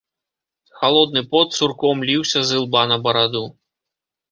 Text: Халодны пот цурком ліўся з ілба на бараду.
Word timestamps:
Халодны 0.79 1.21
пот 1.35 1.47
цурком 1.59 1.97
ліўся 2.11 2.39
з 2.47 2.59
ілба 2.63 2.83
на 2.95 3.01
бараду. 3.07 3.47